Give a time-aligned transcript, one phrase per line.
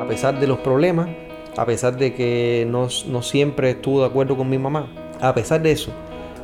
[0.00, 1.08] A pesar de los problemas,
[1.56, 4.86] a pesar de que no, no siempre estuvo de acuerdo con mi mamá,
[5.20, 5.90] a pesar de eso,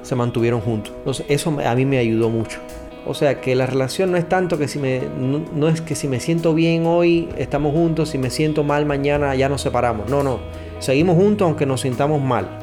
[0.03, 0.93] se mantuvieron juntos.
[0.99, 2.59] Entonces, eso a mí me ayudó mucho.
[3.07, 6.09] O sea, que la relación no es tanto que si me no, es que si
[6.09, 10.11] me siento bien hoy estamos juntos, si me siento mal mañana ya nos separamos.
[10.11, 10.41] No, no.
[10.79, 12.59] Seguimos juntos aunque nos sintamos mal.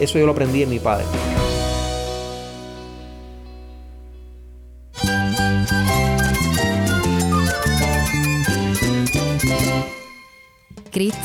[0.00, 1.04] Eso yo lo aprendí de mi padre.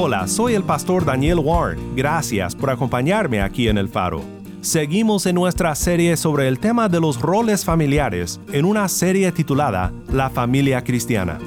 [0.00, 1.96] Hola, soy el pastor Daniel Warren.
[1.96, 4.22] Gracias por acompañarme aquí en El Faro.
[4.60, 9.92] Seguimos en nuestra serie sobre el tema de los roles familiares en una serie titulada
[10.12, 11.40] La familia cristiana.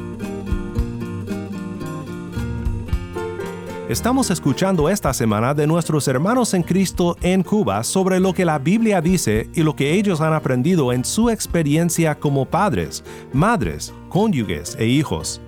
[3.88, 8.60] Estamos escuchando esta semana de nuestros hermanos en Cristo en Cuba sobre lo que la
[8.60, 14.76] Biblia dice y lo que ellos han aprendido en su experiencia como padres, madres, cónyuges
[14.78, 15.40] e hijos.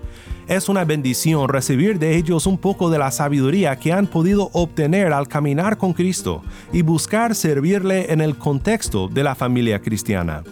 [0.47, 5.13] Es una bendición recibir de ellos un poco de la sabiduría que han podido obtener
[5.13, 6.41] al caminar con Cristo
[6.73, 10.43] y buscar servirle en el contexto de la familia cristiana.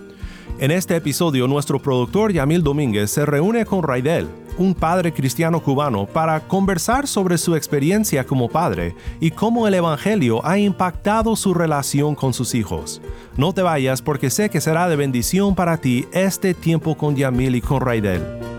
[0.59, 6.05] En este episodio, nuestro productor Yamil Domínguez se reúne con Raidel, un padre cristiano cubano,
[6.05, 12.15] para conversar sobre su experiencia como padre y cómo el Evangelio ha impactado su relación
[12.15, 13.01] con sus hijos.
[13.35, 17.55] No te vayas porque sé que será de bendición para ti este tiempo con Yamil
[17.55, 18.50] y con Raidel.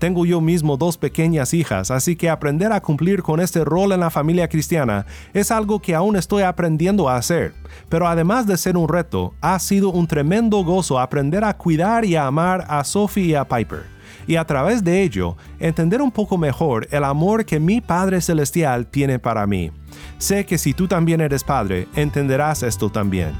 [0.00, 4.00] Tengo yo mismo dos pequeñas hijas, así que aprender a cumplir con este rol en
[4.00, 7.54] la familia cristiana es algo que aún estoy aprendiendo a hacer.
[7.88, 12.16] Pero además de ser un reto, ha sido un tremendo gozo aprender a cuidar y
[12.16, 13.97] a amar a Sophie y a Piper.
[14.28, 18.86] Y a través de ello, entender un poco mejor el amor que mi Padre Celestial
[18.86, 19.72] tiene para mí.
[20.18, 23.32] Sé que si tú también eres padre, entenderás esto también.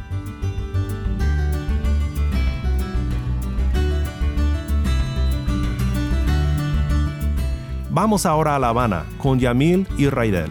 [7.91, 10.51] Vamos ahora a La Habana con Yamil y Raidel.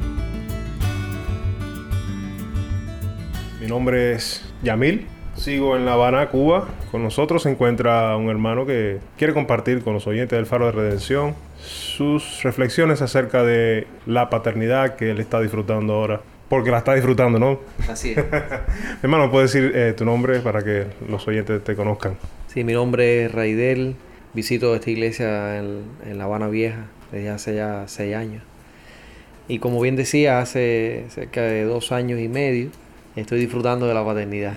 [3.59, 6.67] Mi nombre es Yamil, sigo en La Habana, Cuba.
[6.91, 10.71] Con nosotros se encuentra un hermano que quiere compartir con los oyentes del Faro de
[10.71, 16.21] Redención sus reflexiones acerca de la paternidad que él está disfrutando ahora.
[16.49, 17.59] Porque la está disfrutando, ¿no?
[17.89, 18.17] Así es.
[19.03, 22.17] Hermano, ¿puedes decir eh, tu nombre para que los oyentes te conozcan?
[22.47, 23.95] Sí, mi nombre es Raidel.
[24.33, 28.43] Visito esta iglesia en, La Habana Vieja desde hace ya seis años.
[29.49, 32.69] Y como bien decía, hace cerca de dos años y medio
[33.21, 34.53] estoy disfrutando de la paternidad.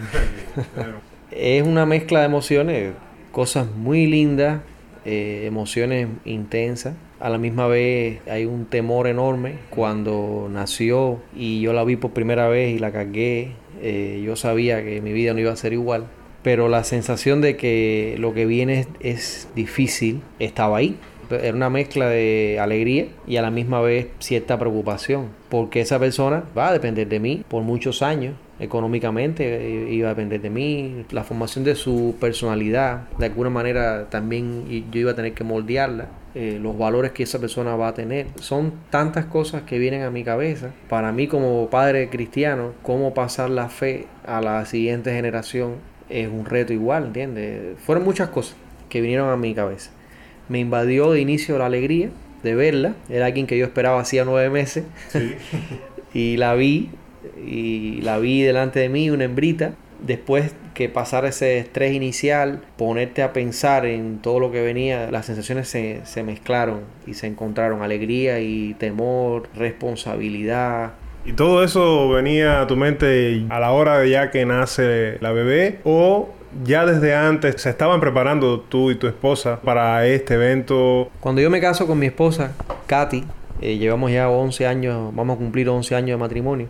[1.30, 2.92] es una mezcla de emociones,
[3.32, 4.60] cosas muy lindas,
[5.04, 6.94] eh, emociones intensas.
[7.20, 12.12] A la misma vez hay un temor enorme cuando nació y yo la vi por
[12.12, 13.52] primera vez y la cargué.
[13.82, 16.06] Eh, yo sabía que mi vida no iba a ser igual.
[16.42, 20.96] Pero la sensación de que lo que viene es, difícil estaba ahí.
[21.30, 25.28] Era una mezcla de alegría y a la misma vez cierta preocupación.
[25.48, 30.14] Porque esa persona va a depender de mí por muchos años económicamente eh, iba a
[30.14, 35.14] depender de mí, la formación de su personalidad, de alguna manera también yo iba a
[35.14, 38.26] tener que moldearla, eh, los valores que esa persona va a tener.
[38.38, 40.70] Son tantas cosas que vienen a mi cabeza.
[40.88, 45.76] Para mí como padre cristiano, cómo pasar la fe a la siguiente generación
[46.08, 47.78] es un reto igual, ¿entiendes?
[47.78, 48.56] Fueron muchas cosas
[48.88, 49.90] que vinieron a mi cabeza.
[50.50, 52.10] Me invadió de inicio la alegría
[52.42, 54.84] de verla, era alguien que yo esperaba hacía nueve meses.
[56.14, 56.90] y la vi
[57.46, 59.72] y la vi delante de mí, una hembrita,
[60.04, 65.26] después que pasar ese estrés inicial, ponerte a pensar en todo lo que venía, las
[65.26, 70.92] sensaciones se, se mezclaron y se encontraron alegría y temor, responsabilidad,
[71.22, 75.32] ¿Y todo eso venía a tu mente a la hora de ya que nace la
[75.32, 75.78] bebé?
[75.84, 76.30] ¿O
[76.64, 81.10] ya desde antes se estaban preparando tú y tu esposa para este evento?
[81.20, 82.52] Cuando yo me caso con mi esposa,
[82.86, 83.24] Katy,
[83.60, 86.68] eh, llevamos ya 11 años, vamos a cumplir 11 años de matrimonio.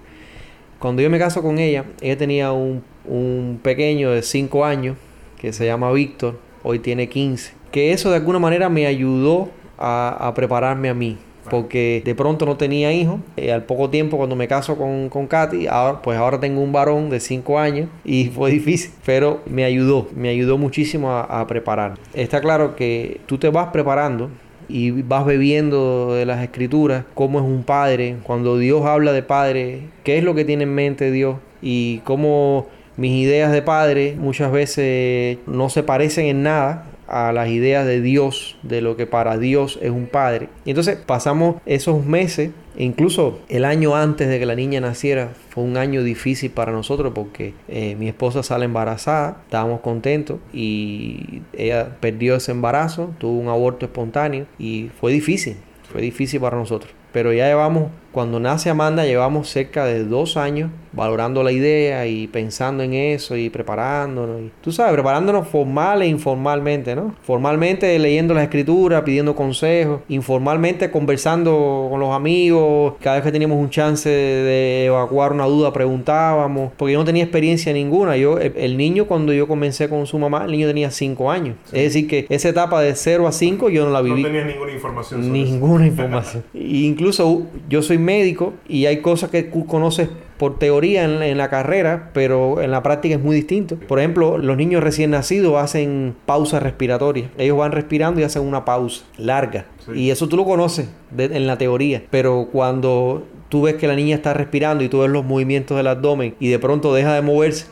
[0.79, 4.97] Cuando yo me caso con ella, ella tenía un, un pequeño de 5 años
[5.39, 7.55] que se llama Víctor, hoy tiene 15.
[7.71, 12.47] Que eso de alguna manera me ayudó a, a prepararme a mí porque de pronto
[12.47, 13.21] no tenía hijos.
[13.37, 16.73] Eh, al poco tiempo, cuando me caso con, con Katy, ahora, pues ahora tengo un
[16.73, 21.47] varón de 5 años y fue difícil, pero me ayudó, me ayudó muchísimo a, a
[21.47, 21.95] preparar.
[22.15, 24.31] Está claro que tú te vas preparando
[24.69, 29.83] y vas bebiendo de las escrituras cómo es un padre, cuando Dios habla de padre,
[30.05, 32.67] qué es lo que tiene en mente Dios y cómo
[32.97, 38.01] mis ideas de padre muchas veces no se parecen en nada a las ideas de
[38.01, 40.49] Dios, de lo que para Dios es un padre.
[40.65, 45.65] Y entonces pasamos esos meses, incluso el año antes de que la niña naciera, fue
[45.65, 51.97] un año difícil para nosotros porque eh, mi esposa sale embarazada, estábamos contentos y ella
[52.01, 55.57] perdió ese embarazo, tuvo un aborto espontáneo y fue difícil,
[55.91, 56.93] fue difícil para nosotros.
[57.13, 62.27] Pero ya llevamos, cuando nace Amanda, llevamos cerca de dos años valorando la idea y
[62.27, 64.41] pensando en eso y preparándonos.
[64.41, 67.15] Y, tú sabes, preparándonos formal e informalmente, ¿no?
[67.23, 72.95] Formalmente leyendo las escrituras, pidiendo consejos, informalmente conversando con los amigos.
[73.01, 77.23] Cada vez que teníamos un chance de evacuar una duda, preguntábamos, porque yo no tenía
[77.23, 78.17] experiencia ninguna.
[78.17, 81.57] Yo, el, el niño, cuando yo comencé con su mamá, el niño tenía cinco años.
[81.65, 81.77] Sí.
[81.77, 84.23] Es decir, que esa etapa de 0 a 5 yo no la viví.
[84.23, 85.23] No tenías ninguna información.
[85.23, 85.93] Sobre ninguna eso.
[85.93, 86.45] información.
[86.55, 90.09] Incluso yo soy médico y hay cosas que tú conoces
[90.39, 93.77] por teoría en, en, la carrera, pero en la práctica es muy distinto.
[93.77, 97.31] Por ejemplo, los niños recién nacidos hacen pausas respiratorias.
[97.37, 99.67] Ellos van respirando y hacen una pausa larga.
[99.85, 99.93] Sí.
[99.93, 102.03] Y eso tú lo conoces de, en la teoría.
[102.11, 105.89] Pero cuando tú ves que la niña está respirando y tú ves los movimientos del
[105.89, 107.67] abdomen y de pronto deja de moverse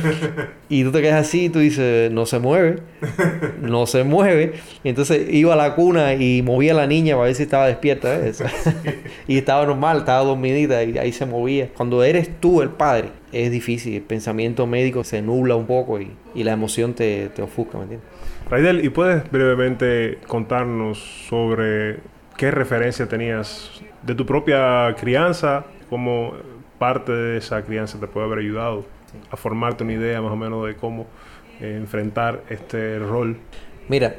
[0.68, 2.78] y tú te quedas así y tú dices, no se mueve,
[3.60, 4.54] no se mueve.
[4.84, 7.66] Y entonces iba a la cuna y movía a la niña para ver si estaba
[7.66, 8.16] despierta.
[8.24, 8.32] ¿eh?
[9.26, 11.70] y estaba normal, estaba dormidita y ahí se movía.
[11.76, 13.94] Cuando eres tú el padre, es difícil.
[13.94, 17.84] El pensamiento médico se nubla un poco y, y la emoción te, te ofusca, ¿me
[17.84, 18.08] entiendes?
[18.48, 20.98] Raidel, ¿y puedes brevemente contarnos
[21.28, 21.98] sobre
[22.40, 23.70] qué referencia tenías
[24.02, 26.32] de tu propia crianza, cómo
[26.78, 28.86] parte de esa crianza te puede haber ayudado
[29.30, 31.06] a formarte una idea más o menos de cómo
[31.60, 33.36] eh, enfrentar este rol?
[33.88, 34.14] Mira,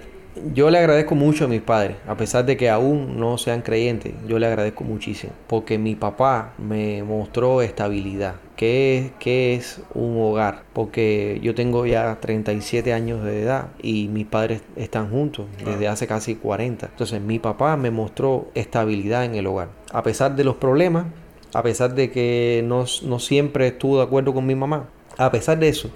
[0.54, 4.14] yo le agradezco mucho a mis padres, a pesar de que aún no sean creyentes,
[4.28, 8.36] yo le agradezco muchísimo, porque mi papá me mostró estabilidad.
[8.62, 10.66] ¿Qué es, qué es un hogar?
[10.74, 16.06] Porque yo tengo ya 37 años de edad y mis padres están juntos desde hace
[16.06, 16.86] casi 40.
[16.86, 19.70] Entonces mi papá me mostró estabilidad en el hogar.
[19.92, 21.08] A pesar de los problemas,
[21.56, 25.58] a pesar de que no, no siempre estuvo de acuerdo con mi mamá, a pesar
[25.58, 25.90] de eso,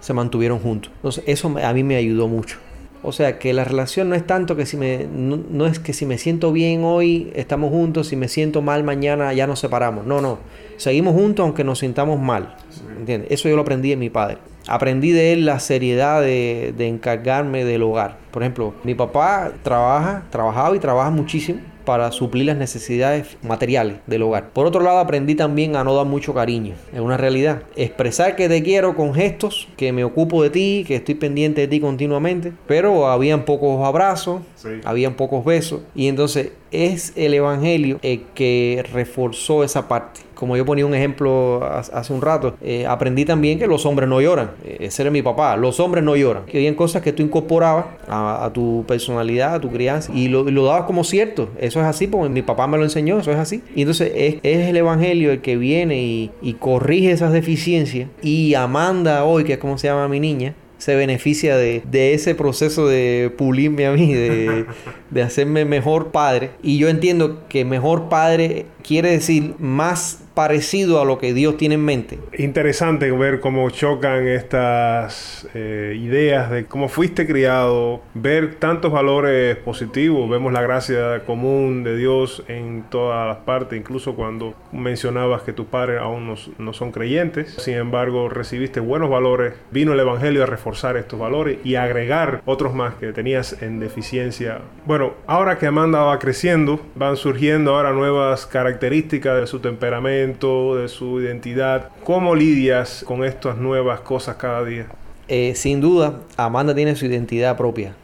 [0.00, 0.90] se mantuvieron juntos.
[0.96, 2.58] Entonces eso a mí me ayudó mucho.
[3.02, 5.92] O sea, que la relación no es tanto que si me no, no, es que
[5.92, 10.06] si me siento bien hoy estamos juntos, si me siento mal mañana ya nos separamos.
[10.06, 10.38] No, no.
[10.76, 12.56] Seguimos juntos aunque nos sintamos mal.
[12.98, 13.30] ¿Entiendes?
[13.30, 14.38] Eso yo lo aprendí de mi padre.
[14.66, 18.18] Aprendí de él la seriedad de, de encargarme del hogar.
[18.30, 24.20] Por ejemplo, mi papá trabaja, trabajaba y trabaja muchísimo para suplir las necesidades materiales del
[24.20, 24.50] hogar.
[24.50, 26.74] Por otro lado, aprendí también a no dar mucho cariño.
[26.92, 27.62] Es una realidad.
[27.76, 31.68] Expresar que te quiero con gestos, que me ocupo de ti, que estoy pendiente de
[31.68, 32.52] ti continuamente.
[32.66, 34.68] Pero habían pocos abrazos, sí.
[34.84, 35.80] habían pocos besos.
[35.94, 40.20] Y entonces es el Evangelio el que reforzó esa parte.
[40.34, 44.20] Como yo ponía un ejemplo hace un rato, eh, aprendí también que los hombres no
[44.20, 44.52] lloran.
[44.64, 45.56] Ese era mi papá.
[45.56, 46.44] Los hombres no lloran.
[46.46, 50.44] Que habían cosas que tú incorporabas a, a tu personalidad, a tu crianza, y lo,
[50.44, 51.48] lo, dabas como cierto.
[51.58, 53.62] Eso es así, porque mi papá me lo enseñó, eso es así.
[53.74, 58.08] Y entonces es, es el Evangelio el que viene y, y corrige esas deficiencias.
[58.22, 62.34] Y Amanda hoy, que es como se llama mi niña, se beneficia de, de, ese
[62.34, 64.66] proceso de pulirme a mí, de,
[65.10, 66.50] de, hacerme mejor padre.
[66.62, 71.74] Y yo entiendo que mejor padre quiere decir más parecido a lo que Dios tiene
[71.74, 72.16] en mente.
[72.38, 80.30] Interesante ver cómo chocan estas eh, ideas de cómo fuiste criado, ver tantos valores positivos,
[80.30, 85.66] vemos la gracia común de Dios en todas las partes, incluso cuando mencionabas que tus
[85.66, 90.46] padres aún no, no son creyentes, sin embargo recibiste buenos valores, vino el Evangelio a
[90.46, 94.60] reforzar estos valores y agregar otros más que tenías en deficiencia.
[94.86, 100.88] Bueno, ahora que Amanda va creciendo, van surgiendo ahora nuevas características de su temperamento, de
[100.88, 101.90] su identidad.
[102.04, 104.86] ¿Cómo lidias con estas nuevas cosas cada día?
[105.28, 107.94] Eh, sin duda, Amanda tiene su identidad propia.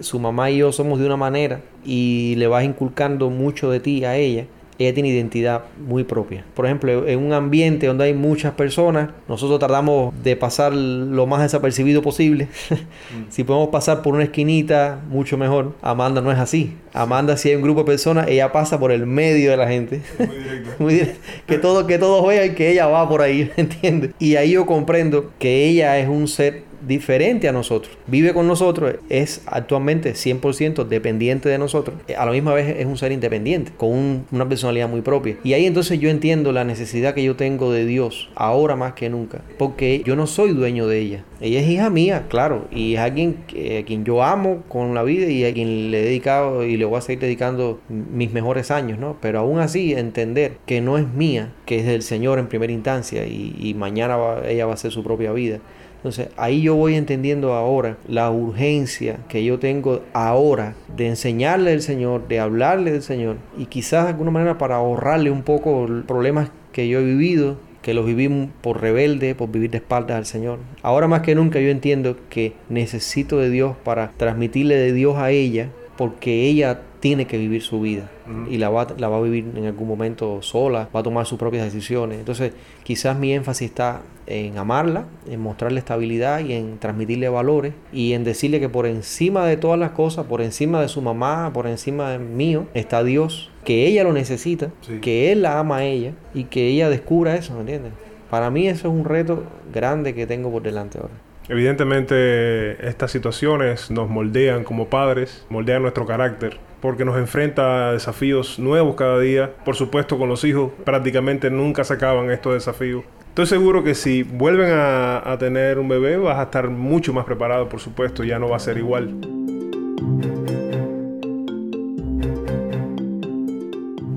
[0.00, 4.04] Su mamá y yo somos de una manera y le vas inculcando mucho de ti
[4.04, 4.46] a ella
[4.80, 6.42] ella tiene identidad muy propia.
[6.54, 11.42] Por ejemplo, en un ambiente donde hay muchas personas, nosotros tratamos de pasar lo más
[11.42, 12.48] desapercibido posible.
[13.28, 15.74] si podemos pasar por una esquinita, mucho mejor.
[15.82, 16.76] Amanda no es así.
[16.94, 20.00] Amanda, si hay un grupo de personas, ella pasa por el medio de la gente.
[20.78, 21.20] Muy directo.
[21.46, 24.12] que, todo, que todos vean que ella va por ahí, ¿entiendes?
[24.18, 27.96] Y ahí yo comprendo que ella es un ser diferente a nosotros.
[28.06, 31.96] Vive con nosotros, es actualmente 100% dependiente de nosotros.
[32.16, 35.36] A la misma vez es un ser independiente, con una personalidad muy propia.
[35.44, 39.10] Y ahí entonces yo entiendo la necesidad que yo tengo de Dios, ahora más que
[39.10, 39.42] nunca.
[39.58, 41.24] Porque yo no soy dueño de ella.
[41.40, 42.66] Ella es hija mía, claro.
[42.70, 46.04] Y es alguien a quien yo amo con la vida y a quien le he
[46.04, 49.16] dedicado y le voy a seguir dedicando mis mejores años, ¿no?
[49.20, 53.26] Pero aún así entender que no es mía, que es del Señor en primera instancia
[53.26, 55.60] y, mañana ella va a hacer su propia vida.
[56.00, 61.82] Entonces ahí yo voy entendiendo ahora la urgencia que yo tengo ahora de enseñarle al
[61.82, 66.06] Señor, de hablarle del Señor y quizás de alguna manera para ahorrarle un poco los
[66.06, 70.26] problemas que yo he vivido que los viví por rebelde, por vivir de espaldas al
[70.26, 70.58] Señor.
[70.82, 75.30] Ahora más que nunca yo entiendo que necesito de Dios para transmitirle de Dios a
[75.30, 78.10] ella, porque ella tiene que vivir su vida
[78.48, 81.38] y la va, la va a vivir en algún momento sola, va a tomar sus
[81.38, 82.18] propias decisiones.
[82.18, 88.12] Entonces, quizás mi énfasis está en amarla, en mostrarle estabilidad y en transmitirle valores y
[88.12, 91.66] en decirle que por encima de todas las cosas, por encima de su mamá, por
[91.66, 94.70] encima de mío, está Dios, que ella lo necesita,
[95.02, 97.92] que Él la ama a ella y que ella descubra eso, ¿me entiendes?
[98.30, 101.14] Para mí eso es un reto grande que tengo por delante ahora.
[101.48, 108.58] Evidentemente estas situaciones nos moldean como padres, moldean nuestro carácter, porque nos enfrenta a desafíos
[108.58, 109.52] nuevos cada día.
[109.64, 113.04] Por supuesto, con los hijos prácticamente nunca se acaban estos desafíos.
[113.28, 117.68] Estoy seguro que si vuelven a, tener un bebé vas a estar mucho más preparado,
[117.68, 119.14] por supuesto, ya no va a ser igual.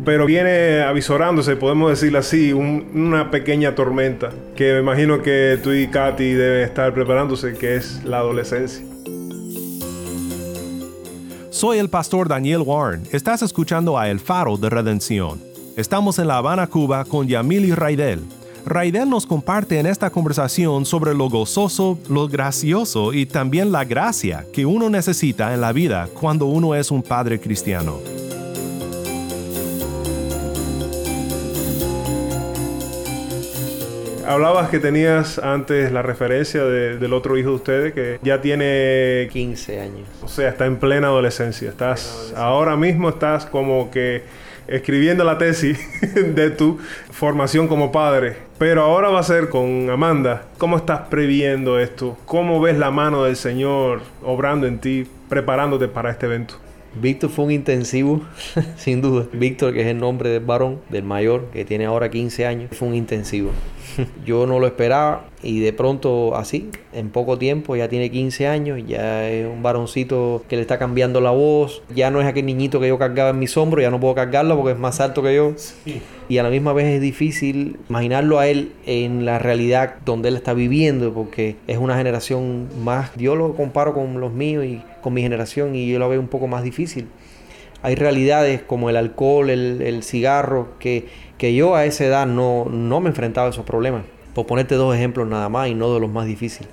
[0.06, 5.88] pero viene avisorándose, podemos decirlo así, una pequeña tormenta que me imagino que tú y
[5.88, 8.86] Katy deben estar preparándose, que es la adolescencia.
[11.54, 13.04] Soy el pastor Daniel Warren.
[13.12, 15.40] Estás escuchando a El Faro de Redención.
[15.78, 18.24] Estamos en La Habana, Cuba, con Yamil y Raidel.
[18.66, 24.48] Raidel nos comparte en esta conversación sobre lo gozoso, lo gracioso y también la gracia
[24.52, 28.00] que uno necesita en la vida cuando uno es un padre cristiano.
[34.26, 39.82] Hablabas que tenías antes la referencia del otro hijo de ustedes que ya tiene 15
[39.82, 40.08] años.
[40.22, 41.70] O sea, está en plena adolescencia.
[41.70, 44.24] Estás ahora mismo estás como que
[44.68, 45.80] escribiendo la tesis
[46.16, 46.80] de tu
[47.12, 48.38] formación como padre.
[48.58, 50.44] Pero ahora va a ser con Amanda.
[50.58, 52.18] ¿Cómo estás previendo esto?
[52.26, 56.56] ¿Cómo ves la mano del Señor obrando en ti, preparándote para este evento?
[56.96, 58.22] Víctor fue un intensivo,
[58.78, 59.26] sin duda.
[59.34, 62.88] Víctor, que es el nombre del varón, del mayor, que tiene ahora 15 años, fue
[62.88, 63.52] un intensivo.
[64.26, 68.82] Yo no lo esperaba y de pronto así, en poco tiempo, ya tiene 15 años,
[68.88, 72.80] ya es un varoncito que le está cambiando la voz, ya no es aquel niñito
[72.80, 75.36] que yo cargaba en mis hombros, ya no puedo cargarlo porque es más alto que
[75.36, 75.54] yo.
[76.30, 80.38] Y a la misma vez es difícil imaginarlo a él en la realidad donde él
[80.38, 85.14] está viviendo, porque es una generación más, yo lo comparo con los míos y con
[85.14, 87.08] mi generación y yo lo veo un poco más difícil.
[87.82, 91.06] Hay realidades como el alcohol, el, el cigarro, que
[91.38, 94.04] que yo a esa edad no, no me enfrentaba a esos problemas.
[94.34, 96.70] Por ponerte dos ejemplos nada más y no de los más difíciles.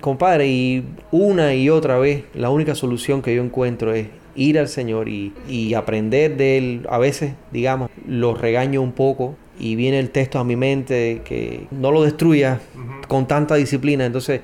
[0.00, 4.68] Compadre, y una y otra vez, la única solución que yo encuentro es ir al
[4.68, 6.86] Señor y, y aprender de Él.
[6.88, 11.66] A veces, digamos, lo regaño un poco y viene el texto a mi mente que
[11.70, 12.60] no lo destruya
[13.08, 14.06] con tanta disciplina.
[14.06, 14.40] Entonces,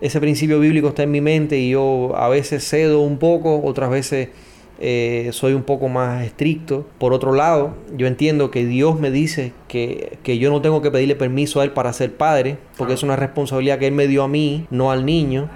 [0.00, 3.90] ese principio bíblico está en mi mente y yo a veces cedo un poco, otras
[3.90, 4.28] veces
[4.78, 6.86] eh, soy un poco más estricto.
[6.98, 11.16] Por otro lado, yo entiendo que Dios me dice que, yo no tengo que pedirle
[11.16, 14.28] permiso a Él para ser padre, porque es una responsabilidad que Él me dio a
[14.28, 15.48] mí, no al niño.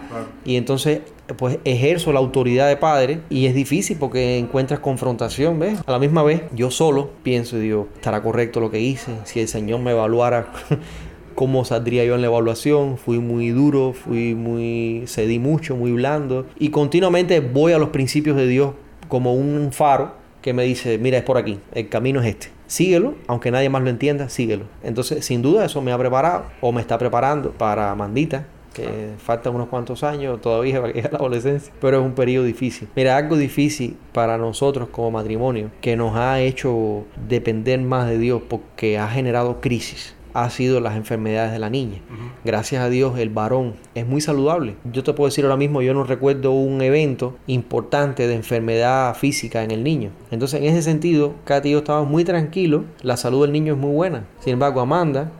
[0.44, 1.00] Y entonces
[1.36, 5.78] pues ejerzo la autoridad de padre y es difícil porque encuentras confrontación, ¿ves?
[5.86, 9.12] A la misma vez, yo solo pienso y digo, ¿estará correcto lo que hice?
[9.24, 10.52] Si el Señor me evaluara,
[11.34, 12.98] ¿cómo saldría yo en la evaluación?
[12.98, 18.36] Fui muy duro, fui muy, cedí mucho, muy blando y continuamente voy a los principios
[18.36, 18.72] de Dios
[19.10, 22.48] como un faro que me dice, mira, es por aquí, el camino es este.
[22.66, 24.64] Síguelo, aunque nadie más lo entienda, síguelo.
[24.82, 29.54] Entonces, sin duda, eso me ha preparado o me está preparando para Mandita, que faltan
[29.54, 32.88] unos cuantos años todavía para a la adolescencia, pero es un periodo difícil.
[32.94, 38.40] Mira, algo difícil para nosotros como matrimonio que nos ha hecho depender más de Dios
[38.48, 41.98] porque ha generado crisis ha sido las enfermedades de la niña.
[42.44, 44.76] Gracias a Dios el varón es muy saludable.
[44.92, 49.62] Yo te puedo decir ahora mismo, yo no recuerdo un evento importante de enfermedad física
[49.62, 50.10] en el niño.
[50.30, 53.78] Entonces en ese sentido, Katy y yo estábamos muy tranquilos, la salud del niño es
[53.78, 54.24] muy buena.
[54.40, 55.32] Sin embargo, Amanda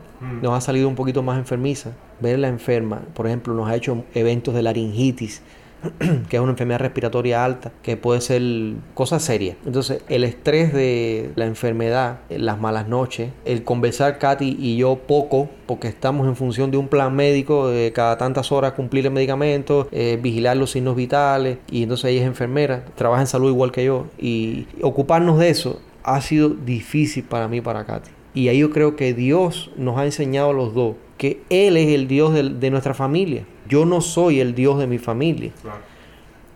[0.43, 1.93] nos ha salido un poquito más enfermiza.
[2.21, 5.43] Verla enferma, por ejemplo, nos ha hecho eventos de laringitis,
[6.29, 8.43] que es una enfermedad respiratoria alta, que puede ser
[8.95, 9.57] cosa seria.
[9.65, 15.49] Entonces, el estrés de la enfermedad, las malas noches, el conversar Katy y yo poco,
[15.67, 20.19] porque estamos en función de un plan médico, cada tantas horas cumplir el medicamento, eh,
[20.21, 24.07] vigilar los signos vitales, y entonces ella es enfermera, trabaja en salud igual que yo,
[24.19, 28.11] y ocuparnos de eso ha sido difícil para mí, para Katy.
[28.33, 31.89] Y ahí yo creo que Dios nos ha enseñado a los dos que Él es
[31.89, 33.45] el Dios de, nuestra familia.
[33.71, 35.53] Yo no soy el Dios de mi familia.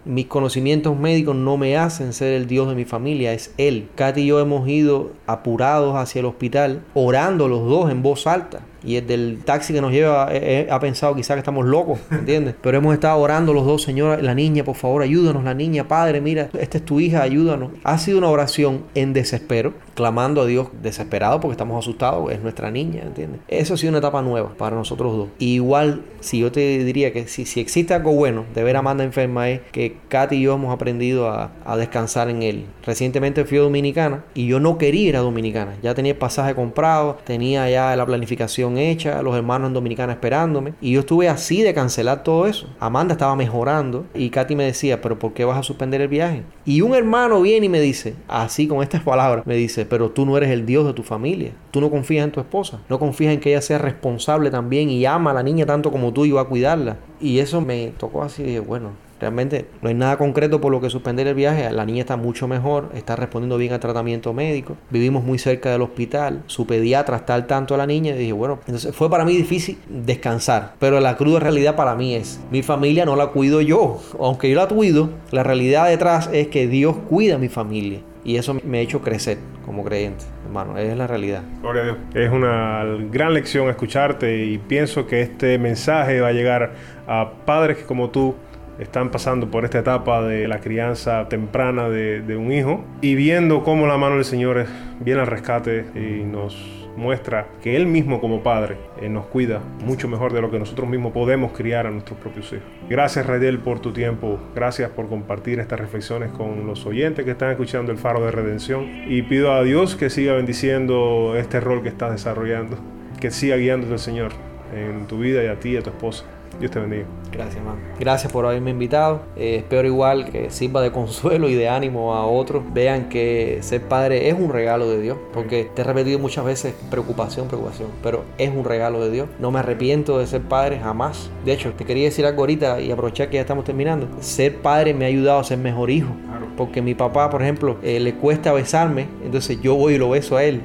[0.05, 3.89] Mis conocimientos médicos no me hacen ser el Dios de mi familia, es Él.
[3.95, 8.61] Katy y yo hemos ido apurados hacia el hospital, orando los dos en voz alta
[8.85, 11.99] y el del taxi que nos lleva eh, eh, ha pensado quizás que estamos locos,
[12.11, 12.55] ¿entiendes?
[12.61, 16.21] Pero hemos estado orando los dos, señora, la niña, por favor, ayúdanos, la niña, padre,
[16.21, 17.73] mira, esta es tu hija, ayúdanos.
[17.83, 22.71] Ha sido una oración en desespero, clamando a Dios desesperado porque estamos asustados, es nuestra
[22.71, 23.41] niña, ¿entiendes?
[23.49, 25.29] Eso ha sido una etapa nueva para nosotros dos.
[25.39, 29.05] igual, si yo te diría que si, si existe algo bueno de ver a Amanda
[29.05, 32.67] enferma es que Katy y yo hemos aprendido a, a descansar en él.
[32.85, 35.77] Recientemente fui a Dominicana y yo no quería ir a Dominicana.
[35.83, 40.75] Ya tenía el pasaje comprado, tenía ya la planificación hecha, los hermanos en Dominicana esperándome.
[40.81, 42.69] Y yo estuve así de cancelar todo eso.
[42.81, 46.43] Amanda estaba mejorando y Katy me decía, pero ¿por qué vas a suspender el viaje?
[46.65, 50.27] Y un hermano viene y me dice, así con estas palabras, me dice, pero tú
[50.27, 51.53] no eres el Dios de tu familia.
[51.71, 52.81] Tú no confías en tu esposa.
[52.89, 56.13] No confías en que ella sea responsable también y ama a la niña tanto como
[56.13, 56.97] tú y va a cuidarla.
[57.21, 58.91] Y eso me tocó así, de bueno,
[59.25, 61.73] Realmente no hay nada concreto por lo que suspender el viaje.
[61.73, 64.77] La niña está mucho mejor, está respondiendo bien al tratamiento médico.
[64.91, 66.43] Vivimos muy cerca del hospital.
[66.47, 68.15] Su pediatra está al tanto de la niña.
[68.15, 70.75] Y dije, bueno, entonces fue para mí difícil descansar.
[70.79, 73.99] Pero la cruda realidad para mí es, mi familia no la cuido yo.
[74.21, 78.01] Aunque yo la cuido, la realidad detrás es que Dios cuida a mi familia.
[78.27, 80.77] Y eso me ha hecho crecer como creyente, hermano.
[80.77, 81.43] Es la realidad.
[81.63, 81.97] Gloria a Dios.
[82.15, 86.73] Es una gran lección escucharte y pienso que este mensaje va a llegar
[87.07, 88.35] a padres como tú
[88.79, 93.87] están pasando por esta etapa de la crianza temprana de, un hijo y viendo cómo
[93.87, 94.67] la mano del Señor
[95.01, 100.09] viene al rescate y nos muestra que Él mismo como Padre eh, nos cuida mucho
[100.09, 102.65] mejor de lo que nosotros mismos podemos criar a nuestros propios hijos.
[102.89, 107.51] Gracias Redel por tu tiempo, gracias por compartir estas reflexiones con los oyentes que están
[107.51, 111.89] escuchando el faro de redención y pido a Dios que siga bendiciendo este rol que
[111.89, 112.79] estás desarrollando,
[113.21, 114.33] que siga guiándote el Señor
[114.75, 116.25] en tu vida y a ti y a tu esposa.
[116.59, 117.05] Dios te bendiga.
[117.33, 117.79] Gracias, hermano.
[117.99, 119.23] Gracias por haberme invitado.
[119.37, 122.63] Eh, espero igual que sirva de consuelo y de ánimo a otros.
[122.73, 125.19] Vean que ser padre es un regalo de Dios.
[125.33, 127.89] Porque te he repetido muchas veces preocupación, preocupación.
[128.03, 129.29] Pero es un regalo de Dios.
[129.39, 131.31] No me arrepiento de ser padre jamás.
[131.45, 134.09] De hecho, te quería decir algo ahorita y aprovechar que ya estamos terminando.
[134.21, 136.15] Ser padre me ha ayudado a ser mejor hijo.
[136.57, 139.09] Porque mi papá, por ejemplo, eh, le cuesta besarme.
[139.25, 140.61] Entonces yo voy y lo beso a él.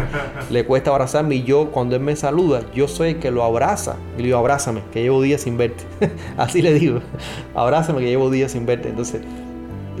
[0.50, 3.96] le cuesta abrazarme y yo cuando él me saluda, yo soy el que lo abraza.
[4.16, 5.84] Y le digo, abrázame, que llevo días sin verte.
[6.36, 7.00] Así le digo,
[7.54, 8.88] abrázame que llevo días sin verte.
[8.88, 9.20] Entonces,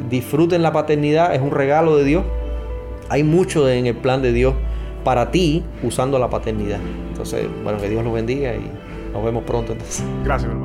[0.08, 2.24] disfruten la paternidad, es un regalo de Dios.
[3.08, 4.54] Hay mucho en el plan de Dios
[5.04, 6.78] para ti usando la paternidad.
[7.08, 8.70] Entonces, bueno, que Dios los bendiga y
[9.12, 9.74] nos vemos pronto.
[10.24, 10.61] Gracias, hermano.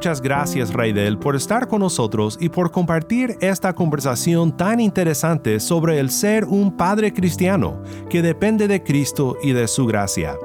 [0.00, 5.98] Muchas gracias, Raidel, por estar con nosotros y por compartir esta conversación tan interesante sobre
[5.98, 10.38] el ser un padre cristiano que depende de Cristo y de su gracia.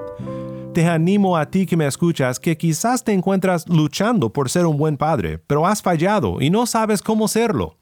[0.73, 4.75] Te animo a ti que me escuchas que quizás te encuentras luchando por ser un
[4.75, 7.77] buen padre, pero has fallado y no sabes cómo serlo.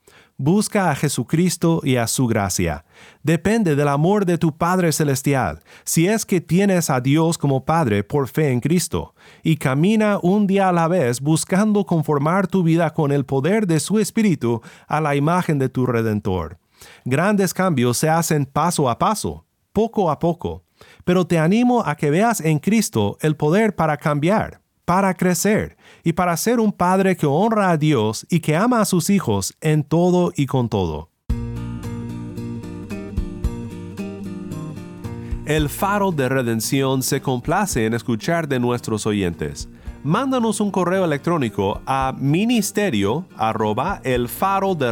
[0.45, 2.83] Busca a Jesucristo y a su gracia.
[3.23, 8.03] Depende del amor de tu Padre Celestial, si es que tienes a Dios como Padre
[8.03, 12.89] por fe en Cristo, y camina un día a la vez buscando conformar tu vida
[12.93, 16.57] con el poder de su Espíritu a la imagen de tu Redentor.
[17.05, 20.65] Grandes cambios se hacen paso a paso, poco a poco,
[21.05, 26.13] pero te animo a que veas en Cristo el poder para cambiar para crecer y
[26.13, 29.83] para ser un padre que honra a Dios y que ama a sus hijos en
[29.83, 31.09] todo y con todo.
[35.45, 39.67] El faro de redención se complace en escuchar de nuestros oyentes.
[40.01, 44.91] Mándanos un correo electrónico a ministerio arroba el faro de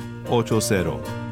[0.31, 1.31] 1-786-373-4880.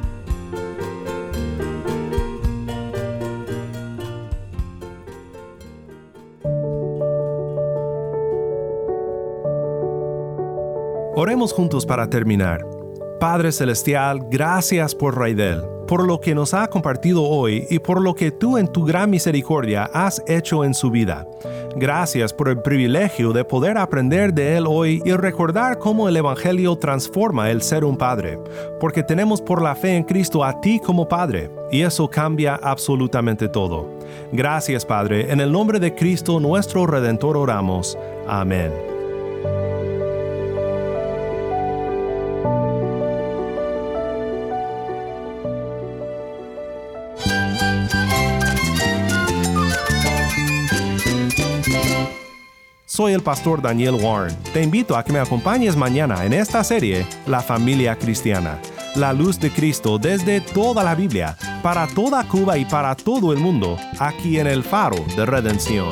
[11.16, 12.66] Oremos juntos para terminar.
[13.20, 18.16] Padre Celestial, gracias por Raidel, por lo que nos ha compartido hoy y por lo
[18.16, 21.28] que tú en tu gran misericordia has hecho en su vida.
[21.76, 26.76] Gracias por el privilegio de poder aprender de Él hoy y recordar cómo el Evangelio
[26.78, 28.40] transforma el ser un padre,
[28.80, 33.48] porque tenemos por la fe en Cristo a ti como Padre, y eso cambia absolutamente
[33.48, 33.88] todo.
[34.32, 37.98] Gracias Padre, en el nombre de Cristo nuestro Redentor oramos.
[38.28, 38.99] Amén.
[53.00, 54.36] Soy el pastor Daniel Warren.
[54.52, 58.60] Te invito a que me acompañes mañana en esta serie La familia cristiana.
[58.94, 63.40] La luz de Cristo desde toda la Biblia, para toda Cuba y para todo el
[63.40, 65.88] mundo, aquí en el faro de redención.